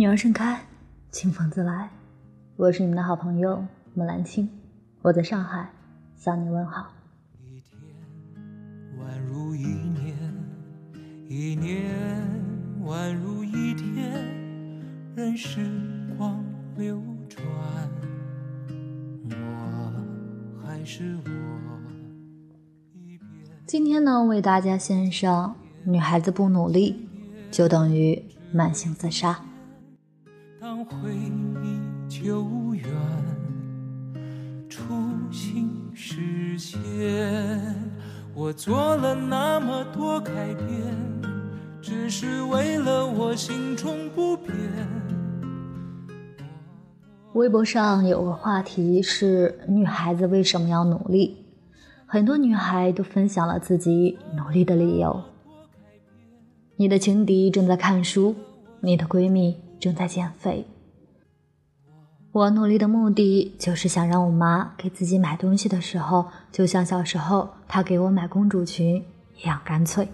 [0.00, 0.58] 女儿盛开，
[1.10, 1.90] 清风自来。
[2.56, 4.48] 我是你们的好朋友木兰青，
[5.02, 5.70] 我在上海
[6.16, 6.90] 向你问好。
[7.38, 7.78] 一天
[8.98, 10.16] 宛如一年，
[11.28, 11.92] 一年
[12.82, 14.24] 宛如一天，
[15.14, 15.70] 任时
[16.16, 16.42] 光
[16.78, 17.44] 流转，
[19.28, 21.30] 我还是我。
[23.66, 27.06] 今天呢，为大家献上：女孩子不努力，
[27.50, 29.44] 就等于慢性自杀。
[30.60, 32.84] 当回忆久远，
[34.68, 34.82] 初
[35.32, 36.78] 心实现，
[38.34, 40.68] 我做了那么多改变，
[41.80, 44.54] 只是为了我心中不变。
[47.32, 51.38] 微博上有个话题是：女孩子为什么要努力？
[52.04, 55.22] 很多女孩都分享了自己努力的理由。
[56.76, 58.34] 你的情敌正在看书，
[58.80, 60.66] 你的闺蜜正在减肥。
[62.32, 69.04] 我努力的目的就是想让我妈给自己买东西的时候，就像小时候她给我买公主裙
[69.42, 70.06] 一样干脆。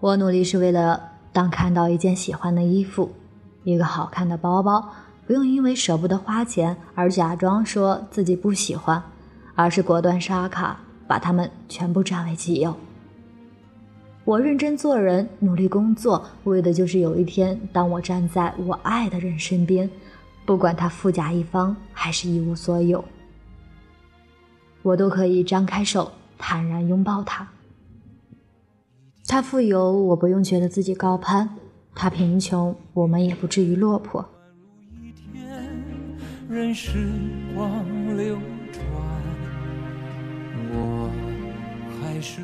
[0.00, 1.00] 我努力是为了
[1.32, 3.12] 当看到一件喜欢的衣服，
[3.62, 4.92] 一个好看的包包，
[5.24, 9.00] 不用因为舍不得花钱而假装说自己不喜欢，
[9.54, 12.76] 而是果断刷卡把它们全部占为己有。
[14.24, 19.90] 我认真做人，努力工作，为的就是有一天，当我站在我爱的人身边，
[20.44, 23.04] 不管他富甲一方还是一无所有，
[24.82, 27.48] 我都可以张开手，坦然拥抱他。
[29.26, 31.48] 他富有，我不用觉得自己高攀；
[31.92, 34.24] 他贫穷，我们也不至于落魄。
[36.48, 37.08] 任时
[37.56, 37.84] 光
[38.16, 38.38] 流
[38.70, 38.82] 转，
[40.70, 41.10] 我
[42.00, 42.40] 还是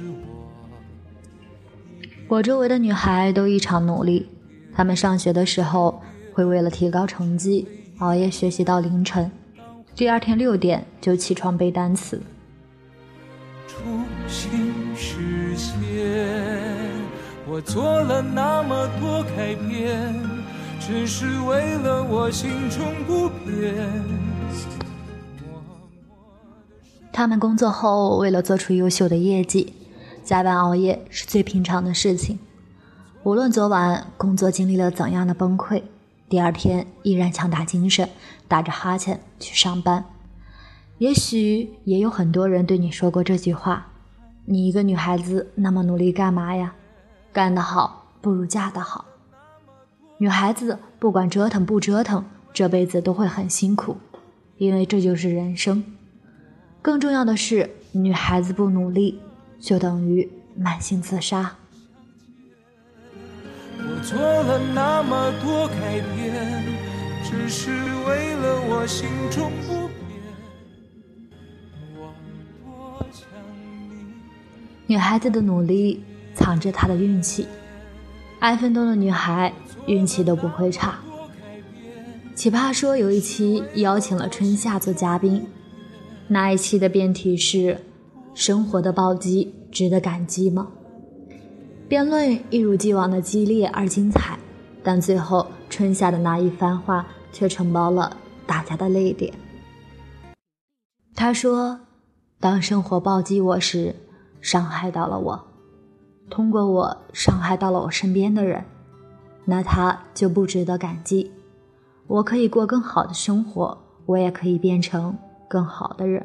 [2.29, 2.43] 我。
[2.43, 4.29] 周围的女孩都异常努力，
[4.75, 6.01] 她们上学的时候
[6.33, 7.67] 会为了提高成绩
[7.99, 9.31] 熬夜学习到凌晨，
[9.95, 12.21] 第二天六点就起床背单词。
[17.51, 20.15] 我做了那么多改变，
[20.79, 23.75] 只是为了我心中不变。
[27.13, 29.73] 他们工作后为了做出优秀的业绩，
[30.29, 32.39] 加班熬夜是最平常的事情。
[33.23, 35.83] 无论昨晚工作经历了怎样的崩溃，
[36.29, 38.07] 第二天依然强打精神，
[38.47, 40.05] 打着哈欠去上班。
[40.99, 43.87] 也许也有很多人对你说过这句话
[44.45, 46.75] ：“你一个女孩子那么努力干嘛呀？
[47.33, 49.07] 干得好不如嫁得好。”
[50.21, 52.23] 女孩子不管折腾不折腾，
[52.53, 53.97] 这辈子都会很辛苦，
[54.59, 55.83] 因为这就是人生。
[56.83, 59.23] 更重要的是，女孩子不努力，
[59.61, 61.57] 就等于慢性自杀。
[63.79, 66.65] 我做了那么多改变，
[67.25, 70.21] 只是为了我心中不变。
[71.97, 72.13] 我
[72.65, 73.29] 多想
[73.89, 74.07] 你。
[74.87, 76.03] 女孩子的努力
[76.35, 77.47] 藏着她的运气，
[78.39, 79.53] 爱奋斗的女孩
[79.87, 80.99] 运气都不会差。
[82.35, 85.47] 奇葩说有一期邀请了春夏做嘉宾，
[86.29, 87.81] 那一期的辩题是：
[88.39, 90.69] 生活的暴击值得感激吗？
[91.89, 94.39] 辩论一如既往的激烈而精彩，
[94.81, 98.17] 但最后春夏的那一番话却承包了
[98.47, 99.35] 大家的泪点。
[101.17, 101.81] 他说
[102.39, 103.97] ：“当生活暴击我时，
[104.41, 105.45] 伤害到了我，
[106.31, 108.65] 通过我伤害到了我身边的人，
[109.47, 111.33] 那他就不值得感激。
[112.07, 113.77] 我可以过更好的生活，
[114.07, 115.19] 我也可以变成
[115.49, 116.25] 更好的人。”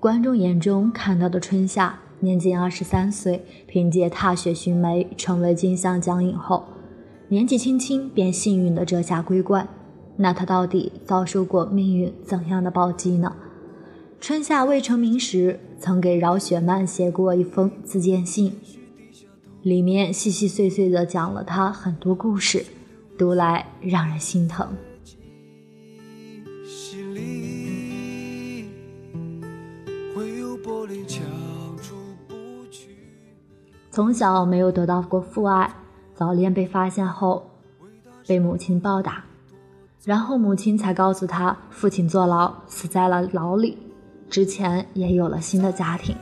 [0.00, 1.98] 观众眼中看到的春夏。
[2.20, 6.64] 年仅二十三岁，凭借《踏雪寻梅》成为金像奖影后，
[7.28, 9.68] 年纪轻轻便幸运的摘下桂冠。
[10.16, 13.36] 那她到底遭受过命运怎样的暴击呢？
[14.20, 18.52] 春夏未成名时，曾给饶雪漫写过一封自荐信，
[19.62, 22.64] 里面细细碎碎的讲了她很多故事，
[23.16, 24.68] 读来让人心疼。
[30.68, 31.24] 玻璃墙
[31.78, 31.94] 出
[32.28, 32.34] 不
[32.70, 32.94] 去。
[33.90, 35.72] 从小没有得到过父爱，
[36.14, 37.50] 早恋被发现后，
[38.26, 39.24] 被母亲暴打，
[40.04, 43.78] 然后母亲才告诉他，父亲坐牢死在了牢里，
[44.28, 46.14] 之前也有了新的家庭。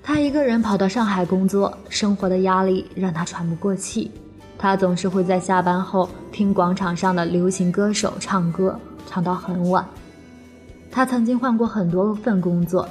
[0.00, 4.08] 他一个人跑到上海工作，生活的压力让他喘不过气。
[4.56, 9.84] 他总是会在下班后听广场上的流行歌手唱歌，唱到很晚。
[10.90, 12.88] 他曾经换过很多份工作，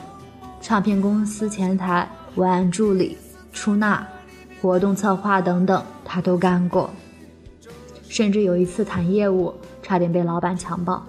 [0.62, 3.18] 唱片公司前台、文案助理、
[3.52, 4.08] 出纳、
[4.62, 6.90] 活动策划等等，他都干过。
[8.08, 11.04] 甚至有一次谈业务，差点被老板强暴。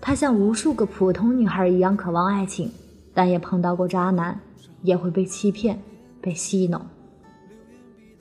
[0.00, 2.70] 她像无数个普通女孩一样渴望爱情，
[3.12, 4.38] 但也碰到过渣男，
[4.82, 5.78] 也会被欺骗、
[6.20, 6.80] 被戏弄。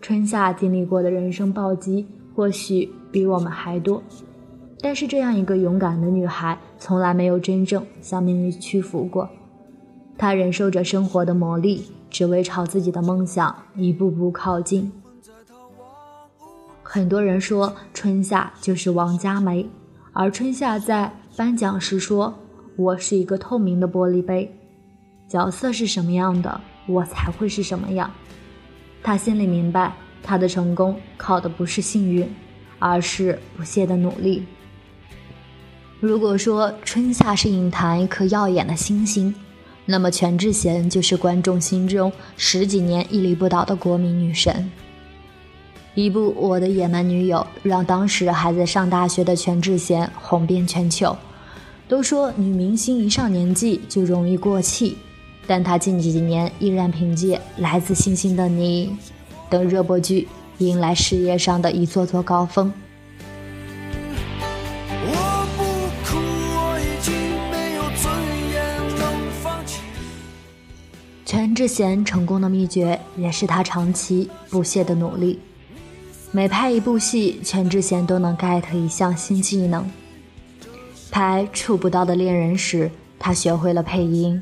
[0.01, 2.05] 春夏经历过的人生暴击，
[2.35, 4.03] 或许比我们还多，
[4.81, 9.29] 但是这样一个勇敢的女孩，从来没有真正向命运屈服过。
[10.17, 14.91] 她忍受着生活的磨砺，只为朝自己的梦想一步步靠近。
[16.81, 19.65] 很多人说春夏就是王佳梅，
[20.13, 22.33] 而春夏在颁奖时说
[22.75, 24.53] ：“我是一个透明的玻璃杯，
[25.27, 28.11] 角色是什么样的，我才会是什么样。”
[29.03, 32.27] 他心里明白，他的成功靠的不是幸运，
[32.77, 34.43] 而是不懈的努力。
[36.01, 39.33] 如果说春夏是影坛一颗耀眼的星星，
[39.85, 44.67] 那么全智贤就是观众心中十几年屹立不倒的国民女神。
[45.93, 51.15] 一部《我的野蛮女友》让当时还在上大学的全智贤红遍全球。
[51.87, 54.97] 都说女明星一上年纪就容易过气。
[55.45, 58.87] 但她近几年依然凭借《来自星星的你》
[59.51, 60.27] 等热播剧，
[60.57, 62.73] 迎来事业上的一座座高峰。
[71.51, 75.37] 全智贤成功的秘诀，也是他长期不懈的努力。
[76.31, 79.85] 每拍一部戏，全智贤都能 get 一项新技能。
[81.11, 82.89] 拍《触不到的恋人》时，
[83.19, 84.41] 他学会了配音。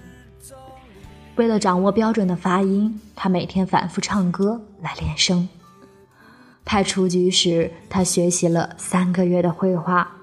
[1.36, 5.50] 为了掌握标准的发音，他每天反复唱歌来练声。
[6.64, 10.18] 拍《雏菊》时，他学习了三个月的绘画。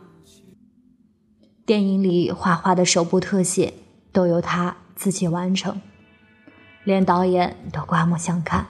[1.67, 3.75] 电影里画画的手部特写
[4.13, 5.81] 都由他自己完成，
[6.87, 8.69] 连导演都刮目相看。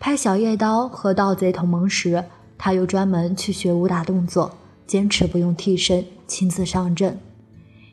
[0.00, 2.24] 拍《小夜刀》和《盗贼同盟》时，
[2.58, 7.20] 他又专门去学武打动作，坚持不用替身，亲自上阵，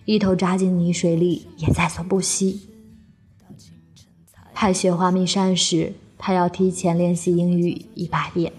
[0.05, 2.67] 一头扎进泥水里也在所不惜。
[4.55, 8.51] 拍《雪花秘扇》时，他要提前练习英语一百遍，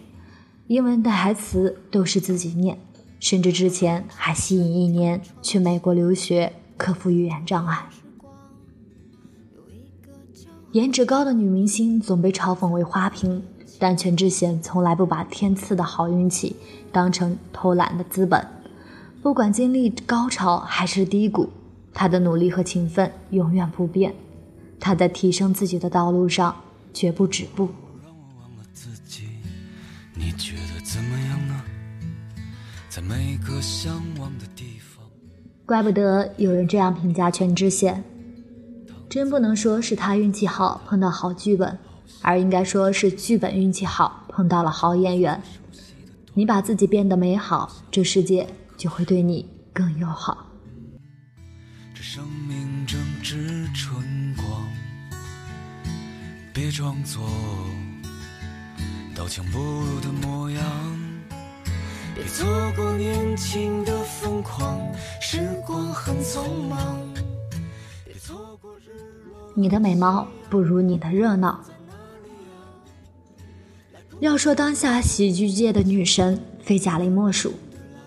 [0.68, 2.78] 英文的台词都是自己念，
[3.18, 7.88] 甚至之前还吸引一年去美国留学，克服语言障碍。
[10.72, 13.42] 颜值高的女明星总被嘲讽为花瓶，
[13.80, 16.54] 但全智贤从来不把天赐的好运气
[16.92, 18.46] 当成偷懒的资本，
[19.20, 21.50] 不管经历高潮还是低谷，
[21.92, 24.14] 她的努力和勤奋永远不变。
[24.78, 26.54] 她在提升自己的道路上
[26.94, 27.68] 绝不止步。
[35.66, 38.02] 怪不得有人这样评价全智贤，
[39.10, 41.76] 真不能说是他运气好碰到好剧本，
[42.22, 45.42] 而应该说是剧本运气好碰到了好演员。
[46.32, 48.46] 你把自己变得美好，这世界
[48.76, 50.46] 就会对你更友好。
[51.92, 54.20] 这生命正值春。
[56.52, 57.22] 别装作
[59.14, 60.62] 刀枪不入的模样，
[62.14, 62.46] 别错
[62.76, 64.78] 过年轻的疯狂，
[65.22, 67.29] 时光很匆忙。
[69.54, 71.60] 你的美貌不如你的热闹。
[74.20, 77.54] 要说当下喜剧界的女神，非贾玲莫属。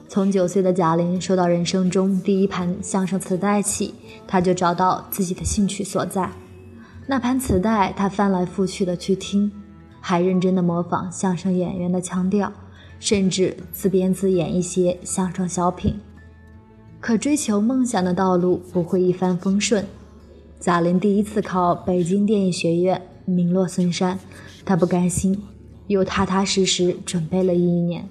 [0.08, 3.96] 从九岁的贾玲收到人生中第一盘相声磁带起，
[4.28, 6.30] 她就找到自己的兴趣所在。
[7.08, 9.52] 那盘磁带，他翻来覆去的去听，
[10.00, 12.54] 还认真的模仿相声演员的腔调，
[13.00, 16.00] 甚至自编自演一些相声小品。
[17.02, 19.84] 可追求梦想的道路不会一帆风顺。
[20.64, 24.18] 贾玲第一次考北京电影学院，名落孙山，
[24.64, 25.44] 她不甘心，
[25.88, 28.08] 又踏踏实实准备了一年。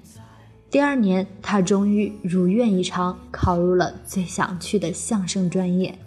[0.71, 5.99] 第二年，她终于如愿以偿，考入了最想去的相声专业。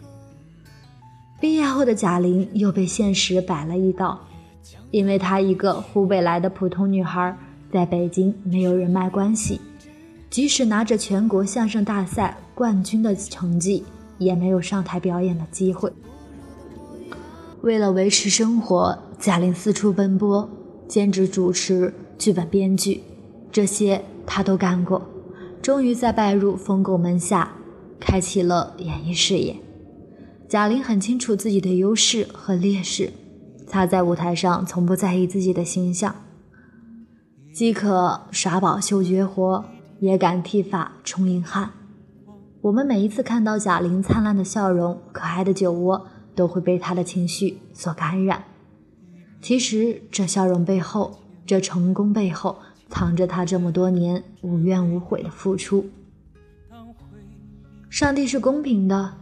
[1.41, 4.27] 毕业后的贾玲又被现实摆了一道，
[4.91, 7.35] 因为她一个湖北来的普通女孩，
[7.73, 9.59] 在北京没有人脉关系，
[10.29, 13.83] 即使拿着全国相声大赛冠军的成绩，
[14.19, 15.91] 也没有上台表演的机会。
[17.65, 20.47] 为了维持生活，贾玲四处奔波，
[20.87, 23.01] 兼职主持、剧本编剧，
[23.51, 25.01] 这些她都干过。
[25.63, 27.53] 终于在拜入风狗门下，
[27.99, 29.55] 开启了演艺事业。
[30.47, 33.11] 贾玲很清楚自己的优势和劣势，
[33.67, 36.15] 她在舞台上从不在意自己的形象，
[37.51, 39.65] 既可耍宝秀绝活，
[39.99, 41.71] 也敢剃发充硬汉。
[42.61, 46.05] 我们每一次看到贾玲灿烂的笑容、可爱的酒窝，
[46.35, 48.43] 都会被他的情绪所感染。
[49.41, 52.57] 其实，这笑容背后，这成功背后，
[52.89, 55.89] 藏着他这么多年无怨无悔的付出。
[57.89, 59.13] 上帝是公平的，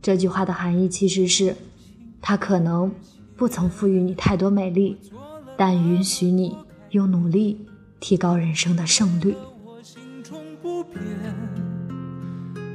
[0.00, 1.56] 这句话的含义其实是，
[2.20, 2.92] 他可能
[3.36, 4.96] 不曾赋予你太多美丽，
[5.56, 6.56] 但允许你
[6.90, 7.66] 用努力
[7.98, 9.34] 提高人生的胜率。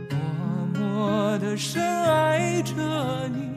[0.10, 0.20] 默
[0.74, 3.55] 默的深爱着你。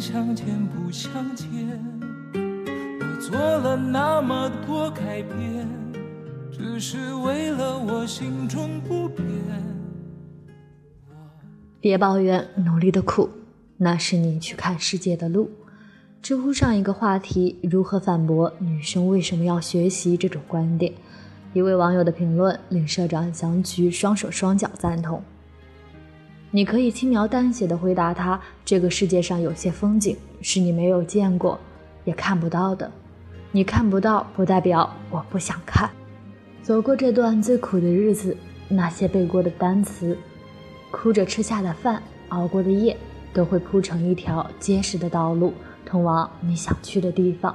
[0.00, 1.48] 相见不相见，
[3.00, 5.68] 我做了那么多改变，
[6.52, 9.24] 只是为了我心中不变。
[11.80, 13.28] 别抱怨努力的苦，
[13.76, 15.50] 那是你去看世界的路。
[16.20, 20.92] 知乎上一个话题：如何反驳女生为什么要学习这种观点？
[21.52, 25.22] 一位网友的评论令社长想举双手双脚赞同。
[26.56, 31.60] 你可以轻描淡写的回答他：“这个世界上有些风景是你没有见过，
[32.06, 32.90] 也看不到的。
[33.52, 35.90] 你看不到，不代表我不想看。
[36.62, 38.34] 走过这段最苦的日子，
[38.70, 40.16] 那些背过的单词，
[40.90, 42.96] 哭着吃下的饭，熬过的夜，
[43.34, 45.52] 都会铺成一条结实的道路，
[45.84, 47.54] 通往你想去的地方。”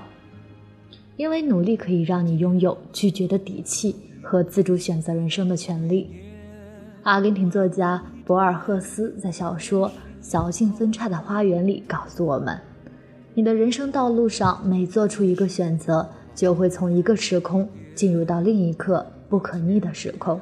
[1.17, 6.07] 因为努力可以让你拥有拒绝的底气和自主选择人生的权利。
[7.03, 9.89] 阿根廷作家博尔赫斯在小说
[10.21, 12.59] 《小径分岔的花园》里告诉我们：
[13.33, 20.39] 你的人生道路上每做出一个选择，就会从一个时空进入到另一个不可逆的时空，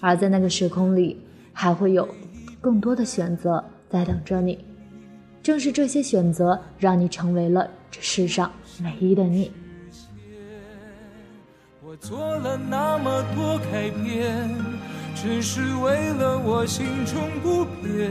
[0.00, 1.20] 而在那个时空里，
[1.52, 2.08] 还会有
[2.60, 4.64] 更多的选择在等着你。
[5.42, 8.52] 正是这些选择，让你成为了这世上
[8.84, 9.50] 唯一的你。
[11.84, 14.48] 我做了那么多改变，
[15.22, 18.10] 只是为了我心中不变。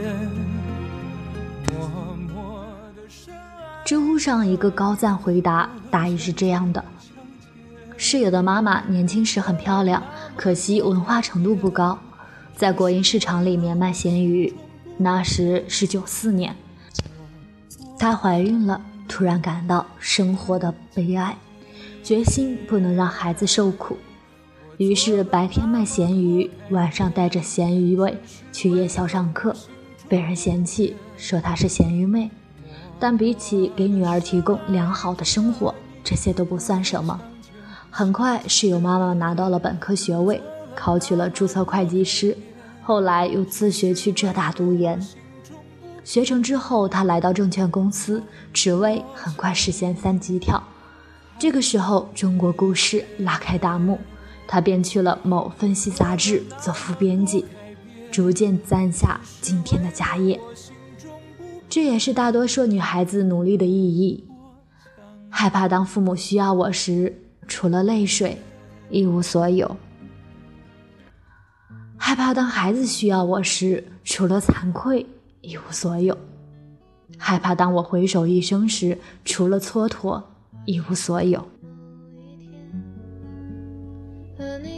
[3.84, 6.82] 知乎上一个高赞回答大意是这样的：
[7.98, 10.02] 室友的妈妈年轻时很漂亮，
[10.36, 11.98] 可惜文化程度不高，
[12.56, 14.50] 在国营市场里面卖咸鱼。
[14.96, 16.56] 那时是九四年，
[17.98, 21.36] 她怀孕了，突然感到生活的悲哀。
[22.02, 23.98] 决心不能让孩子受苦，
[24.78, 28.16] 于是白天卖咸鱼，晚上带着咸鱼味
[28.52, 29.54] 去夜校上课，
[30.08, 32.30] 被人嫌弃说她是咸鱼妹。
[32.98, 37.20] 但比起给女儿提供良好的生活，这些都不算什么。
[37.90, 40.40] 很快，室友妈妈拿到了本科学位，
[40.74, 42.36] 考取了注册会计师，
[42.82, 45.04] 后来又自学去浙大读研。
[46.04, 50.62] 学成之后，她来到证券公司，职位很快实现三级跳。
[51.38, 53.98] 这个时候，中国股市拉开大幕，
[54.46, 57.44] 他便去了某分析杂志做副编辑，
[58.10, 60.40] 逐渐攒下今天的家业。
[61.68, 64.24] 这也是大多数女孩子努力的意义。
[65.30, 68.38] 害怕当父母需要我时，除了泪水，
[68.90, 69.76] 一无所有；
[71.96, 75.06] 害怕当孩子需要我时，除了惭愧，
[75.40, 76.14] 一无所有；
[77.16, 80.22] 害怕当我回首一生时，除了蹉跎。
[80.64, 81.44] 一无所有。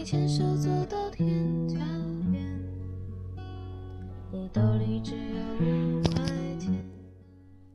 [0.05, 1.27] 牵手走到天
[1.67, 2.39] 边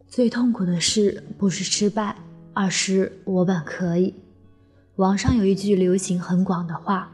[0.08, 2.16] 最痛苦的事不是失败，
[2.54, 4.14] 而是我本可以。
[4.98, 7.10] 网上有一句流行很广的话：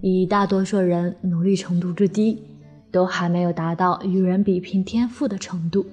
[0.00, 2.40] 以大多数人努力程度之低，
[2.92, 5.84] 都还没有达到与人比拼天赋的程度。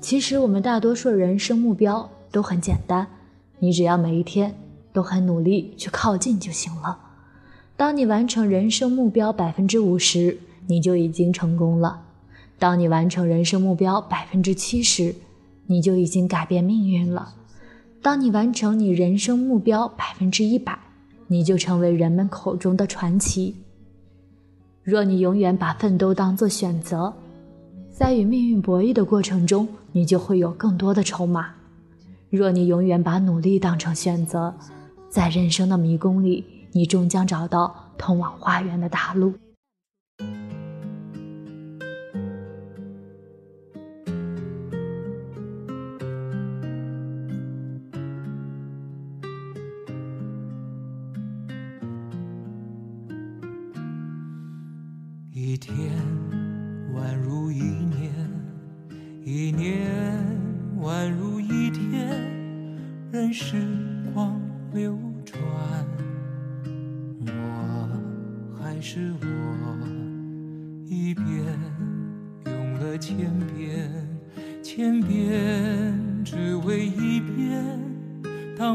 [0.00, 3.04] 其实我们大多数人生目标都很简单。
[3.58, 4.54] 你只要每一天
[4.92, 7.08] 都很努力去靠近就行了。
[7.82, 11.98] 当你完成人生目标百分之五十，你就已经成功了；
[12.56, 15.12] 当你完成人生目标百分之七十，
[15.66, 17.34] 你就已经改变命运了；
[18.00, 20.78] 当你完成你人生目标百分之一百，
[21.26, 23.56] 你就成为人们口中的传奇。
[24.84, 27.12] 若你永远把奋斗当作选择，
[27.90, 31.48] 在与命运博弈的过程中，你就会有更多的筹码。
[32.30, 34.54] 若你永远把努力当成选择，
[35.10, 39.34] 在人生的迷宫里，你终将找到通往花园的大路。
[55.30, 55.92] 一天
[56.94, 58.12] 宛如一年，
[59.22, 59.86] 一年
[60.80, 62.40] 宛如一天。
[63.12, 63.56] 任时
[64.14, 64.40] 光
[64.72, 64.96] 流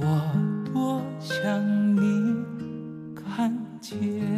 [0.00, 0.32] 我
[0.72, 2.34] 多想你
[3.14, 4.37] 看见。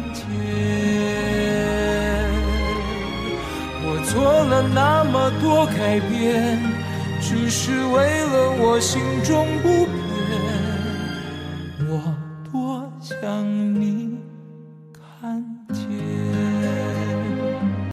[4.13, 6.59] 做了那么多改变，
[7.21, 10.00] 只是为了我心中不变。